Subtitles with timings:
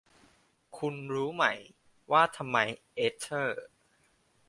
[0.77, 1.45] คุณรู้ไหม
[2.11, 2.57] ว่าทำไม
[2.95, 3.63] เอสเธอร์